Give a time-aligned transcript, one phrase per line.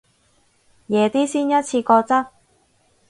[0.87, 2.25] 夜啲先一次過執